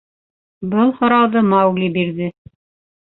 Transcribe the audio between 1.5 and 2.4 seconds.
Маугли бирҙе.